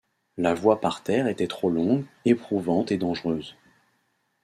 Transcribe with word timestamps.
La 0.39 0.55
voie 0.55 0.81
par 0.81 1.03
terre 1.03 1.27
était 1.27 1.45
trop 1.45 1.69
longue, 1.69 2.05
éprouvante 2.25 2.91
et 2.91 2.97
dangereuse. 2.97 3.55